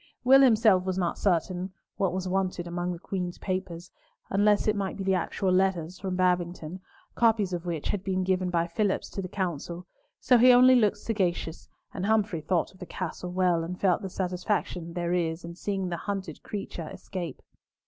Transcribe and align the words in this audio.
Will 0.23 0.41
himself 0.41 0.83
was 0.83 0.97
not 0.97 1.19
certain 1.19 1.73
what 1.97 2.11
was 2.11 2.27
wanted 2.27 2.65
among 2.65 2.91
the 2.91 2.97
Queen's 2.97 3.37
papers, 3.37 3.91
unless 4.31 4.67
it 4.67 4.75
might 4.75 4.97
be 4.97 5.03
the 5.03 5.13
actual 5.13 5.51
letters, 5.51 5.99
from 5.99 6.15
Babington, 6.15 6.79
copies 7.13 7.53
of 7.53 7.67
which 7.67 7.89
had 7.89 8.03
been 8.03 8.23
given 8.23 8.49
by 8.49 8.65
Phillips 8.65 9.11
to 9.11 9.21
the 9.21 9.27
Council, 9.27 9.85
so 10.19 10.39
he 10.39 10.51
only 10.51 10.73
looked 10.75 10.97
sagacious; 10.97 11.69
and 11.93 12.07
Humfrey 12.07 12.41
thought 12.41 12.73
of 12.73 12.79
the 12.79 12.87
Castle 12.87 13.29
Well, 13.31 13.63
and 13.63 13.79
felt 13.79 14.01
the 14.01 14.09
satisfaction 14.09 14.93
there 14.93 15.13
is 15.13 15.45
in 15.45 15.53
seeing 15.53 15.93
a 15.93 15.97
hunted 15.97 16.41
creature 16.41 16.89
escape. 16.91 17.39